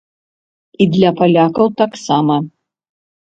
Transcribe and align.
І 0.85 0.87
для 0.95 1.11
палякаў 1.19 1.67
таксама. 1.83 2.35